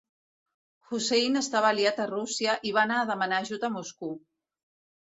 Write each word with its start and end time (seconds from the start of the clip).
Hussein 0.91 1.37
estava 1.43 1.69
aliat 1.73 2.01
a 2.01 2.09
Rússia 2.15 2.59
i 2.71 2.75
va 2.79 2.83
anar 2.87 2.99
a 3.03 3.07
demanar 3.13 3.43
ajut 3.47 3.71
a 3.71 3.75
Moscou. 3.79 4.19